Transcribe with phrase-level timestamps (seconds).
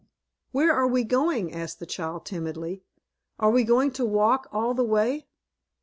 [0.51, 2.81] "Where are we going?" asked the child, timidly.
[3.37, 5.27] "Are we going to walk all the way?"